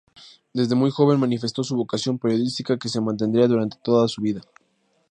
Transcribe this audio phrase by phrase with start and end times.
[0.51, 4.41] Desde muy joven manifestó su vocación periodística, que se mantendría durante toda su vida.